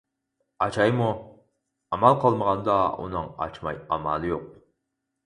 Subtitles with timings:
[0.65, 1.09] ئاچايمۇ؟
[1.97, 4.49] ئامال قالمىغاندا ئۇنىڭ ئاچماي ئامالى يوق.